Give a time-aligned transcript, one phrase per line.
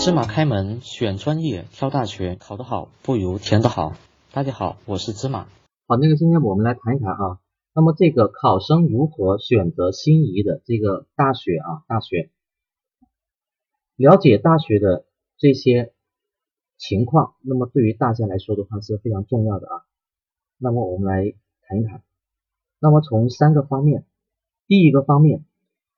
[0.00, 3.94] 芝麻开门选专业挑大学，考得好不如填得好。
[4.32, 5.48] 大家好，我是芝麻。
[5.88, 7.40] 好，那个今天我们来谈一谈啊，
[7.74, 11.82] 那么这个考生如何选择心仪的这个大学啊？
[11.88, 12.30] 大学，
[13.96, 15.04] 了解大学的
[15.36, 15.92] 这些
[16.76, 19.82] 情况，那么对于大家来说的话是非常重要的啊。
[20.58, 21.34] 那么我们来
[21.66, 22.02] 谈一谈，
[22.78, 24.06] 那么从三个方面，
[24.68, 25.44] 第一个方面，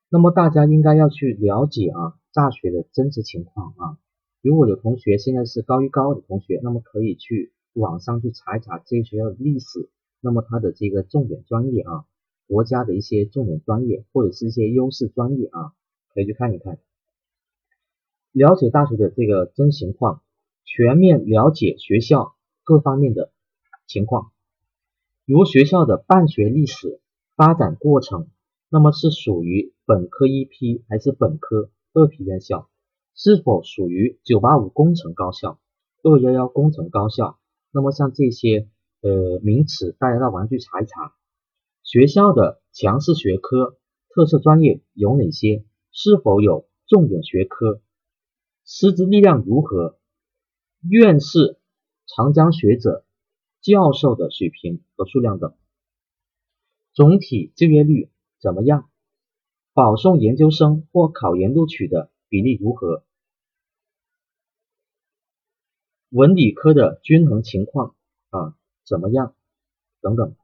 [0.08, 2.16] 那么大家应该要去了解啊。
[2.32, 3.98] 大学的真实情况啊，
[4.40, 9.88] 如果有同学现在是高一高二的同学，那么可以去网上去查一查这些学校的历史，
[10.20, 12.04] 那么它的这个重点专业啊，
[12.46, 15.72] 国家的一些重点专业或者是一些优势专业啊，
[16.14, 16.78] 可以去看一看，
[18.32, 20.22] 了解大学的这个真情况，
[20.64, 23.32] 全面了解学校各方面的
[23.88, 24.30] 情况，
[25.24, 27.00] 如学校的办学历史
[27.34, 28.28] 发展过程，
[28.68, 31.70] 那么是属于本科一批还是本科？
[31.92, 32.68] 二批院校
[33.14, 35.58] 是否属于985工程高校、
[36.02, 37.38] 211工程高校？
[37.72, 38.68] 那么像这些
[39.00, 41.14] 呃名词，大家到网上去查一查。
[41.82, 43.78] 学校的强势学科、
[44.10, 45.64] 特色专业有哪些？
[45.92, 47.80] 是否有重点学科？
[48.64, 49.98] 师资力量如何？
[50.88, 51.58] 院士、
[52.06, 53.04] 长江学者、
[53.60, 55.54] 教授的水平和数量等。
[56.92, 58.89] 总体就业率怎么样？
[59.72, 63.04] 保送研究生或考研录取的比例如何？
[66.08, 67.94] 文理科的均衡情况
[68.30, 69.34] 啊怎么样？
[70.00, 70.34] 等等。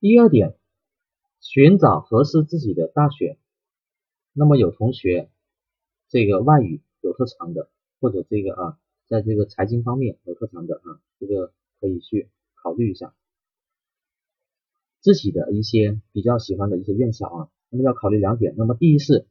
[0.00, 0.56] 第二点，
[1.40, 3.38] 寻找合适自己的大学。
[4.32, 5.30] 那么有同学
[6.08, 7.68] 这个外语有特长的，
[8.00, 8.78] 或者这个啊，
[9.08, 13.14] 在这个财经方面有特长的啊，这个可以去考虑一下。
[15.06, 18.56] 自己的一些比较喜欢的一些院校啊，那么要考虑两点。
[18.56, 19.28] 那么第一是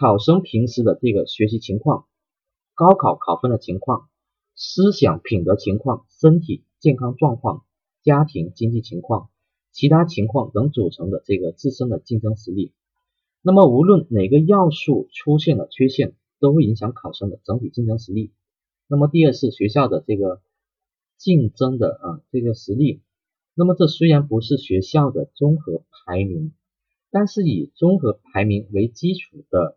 [0.00, 2.06] 考生平时的这个学习情况、
[2.74, 4.08] 高考考分的情况、
[4.54, 7.66] 思想品德情况、身体健康状况、
[8.02, 9.28] 家庭经济情况、
[9.70, 12.72] 其他情况等组成的这个自身的竞争实力。
[13.42, 18.32] 那么无论哪个要素出现了缺陷，都会影响考生的整体竞争实力。
[18.88, 20.40] 那么第二是学校的这个
[21.18, 23.02] 竞争的啊这个实力。
[23.54, 26.54] 那么这虽然不是学校的综合排名，
[27.10, 29.76] 但是以综合排名为基础的，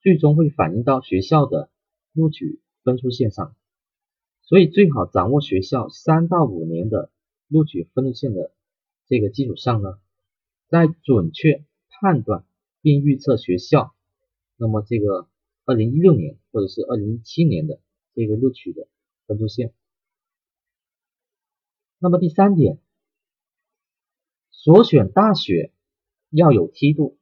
[0.00, 1.70] 最终会反映到学校的
[2.12, 3.54] 录取分数线上。
[4.42, 7.12] 所以最好掌握学校三到五年的
[7.46, 8.52] 录取分数线的
[9.06, 10.00] 这个基础上呢，
[10.68, 12.44] 在准确判断
[12.80, 13.94] 并预测学校
[14.56, 15.28] 那么这个
[15.64, 17.78] 二零一六年或者是二零一七年的
[18.16, 18.88] 这个录取的
[19.28, 19.72] 分数线。
[22.00, 22.80] 那么第三点。
[24.64, 25.72] 所选大学
[26.30, 27.18] 要有梯度，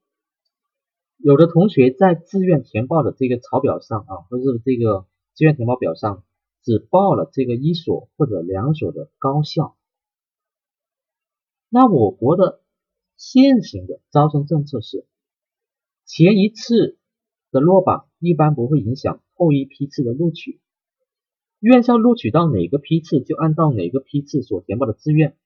[1.16, 6.22] 有的同学在志愿填报的这个草表上啊，或者是这个志愿填报表上，
[6.62, 9.74] 只报了这个一所或者两所的高校。
[11.70, 12.60] 那我国的
[13.16, 15.06] 现行的招生政策是，
[16.04, 16.98] 前一次
[17.50, 20.60] 的落榜一般不会影响后一批次的录取，
[21.58, 25.38] 院校录取到哪个批次就按照哪个批次所填报的志愿。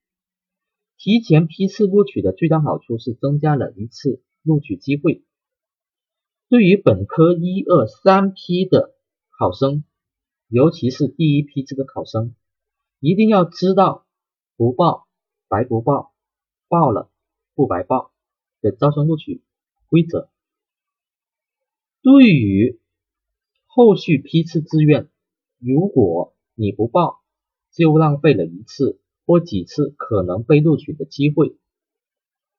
[0.96, 5.24] 提前批次录取的最大好处是增加了一次录取机会。
[6.48, 8.94] 对于本科一二三批的
[9.36, 9.84] 考生，
[10.48, 12.34] 尤其是第一批次的考生，
[13.00, 14.06] 一定要知道
[14.56, 15.08] 不报
[15.48, 16.14] 白不报，
[16.68, 17.10] 报了
[17.54, 18.12] 不白报
[18.60, 19.42] 的招生录取
[19.88, 20.30] 规则。
[22.02, 22.80] 对于
[23.66, 25.10] 后续批次志愿，
[25.58, 27.22] 如果你不报，
[27.72, 29.00] 就浪费了一次。
[29.26, 31.56] 或几次可能被录取的机会，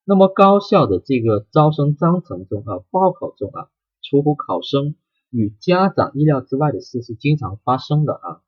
[0.03, 3.69] 那么高校的这个招生章程中啊，报考中啊，
[4.01, 4.95] 出乎考生
[5.29, 8.41] 与家长意料之外的事是经常发生的啊。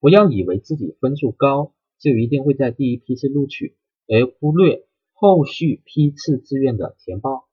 [0.00, 3.76] 不要以为自己分数高就一定会在第一批次录取，
[4.08, 7.48] 而忽略后续批次志愿的填报。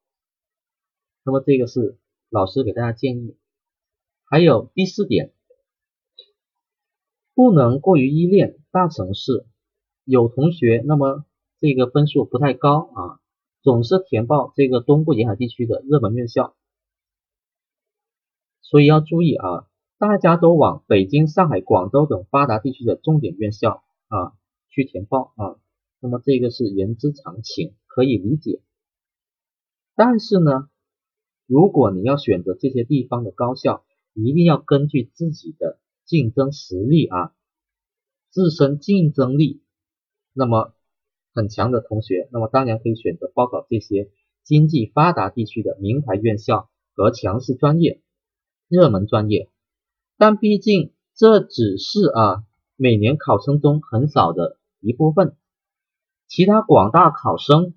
[1.23, 3.37] 那么这个是老师给大家建议。
[4.26, 5.31] 还有第四点，
[7.34, 9.46] 不能过于依恋大城市。
[10.09, 11.23] 有同学，那么
[11.59, 13.20] 这个分数不太高啊，
[13.61, 16.56] 总是填报这个东部沿海地区的热门院校，
[18.59, 19.67] 所以要注意啊，
[20.00, 24.34] 大家都往北京、上海、广州等发达地区的重点院校啊
[24.70, 25.59] 去填报啊，
[26.00, 28.64] 那么这个是人之常情，可以理解。
[29.94, 30.72] 但是呢，
[31.46, 33.85] 如果你要选择这些地方的高校，
[34.16, 37.35] 一定要根据自己的竞争实力啊，
[38.32, 39.62] 自身竞争力。
[40.40, 40.74] 那么
[41.34, 44.09] 很强的同学，那么当然可以选择报考这些
[44.46, 48.00] 经济发达地区的名牌院校和强势专业。
[48.70, 49.50] 热门专业，
[50.18, 52.44] 但毕竟这只是啊
[52.78, 55.36] 每年考生中很少的一部分，
[56.28, 57.74] 其他广大考生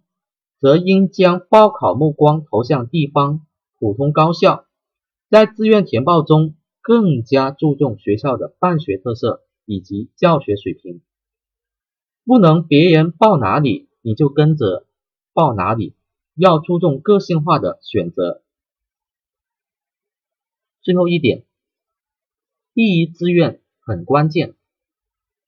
[0.61, 3.45] 则应将报考目光投向地方
[3.81, 4.67] 普通高校，
[5.31, 11.01] 在志愿填报中更加注重学校的办学特色以及教学水平，
[12.25, 14.87] 不能别人报哪里你就跟着
[15.33, 15.95] 报哪里，
[16.35, 18.43] 要注重个性化的选择。
[20.83, 21.45] 最后一点，
[22.75, 24.55] 第一志愿很关键。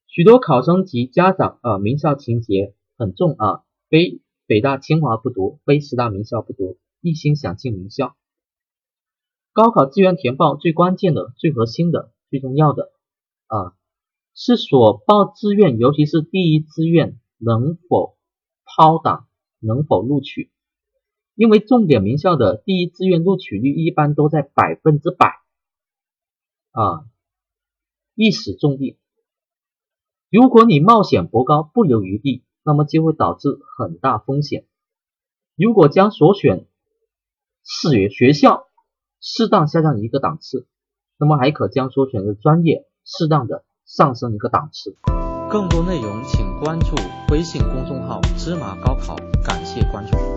[0.07, 8.15] 许多考生及家长啊，名校情节很重啊，非北大清华不读，非十大名校不读，一心想进名校。
[9.51, 12.91] 高考志愿填报最关键的、最核心的、最重要的
[13.47, 13.75] 啊，
[14.35, 18.17] 是所报志愿，尤其是第一志愿能否
[18.65, 19.27] 抛档，
[19.59, 20.51] 能否录取。
[21.35, 25.41] 因为重点名校的第一志愿录取率一般都在百分之百，
[26.71, 27.05] 啊，
[28.13, 28.97] 一时中地。
[30.29, 34.65] 如果你冒险博高，不留余地，那么就会导致很大风险。
[35.55, 36.67] 如果将所选
[37.63, 38.67] 学学校
[39.21, 40.67] 适当下降一个档次，
[41.17, 44.95] 那么还可将所选的专业适当的上升一个档次。
[45.49, 46.95] 更多内容请关注
[47.29, 49.15] 微信公众号“芝麻高考”，
[49.45, 50.35] 感谢关注。